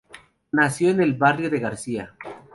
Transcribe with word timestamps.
Nació 0.53 0.89
en 0.89 1.01
el 1.01 1.13
barrio 1.13 1.47
de 1.51 1.59
Gracia. 1.59 2.15